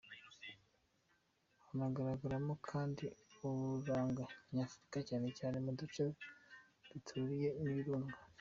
[1.65, 3.05] Hanagaragaramo kandi
[3.47, 6.03] uburanga nyafurika cyane cyane mu duce
[6.89, 8.17] duturiwe n’ibirunga.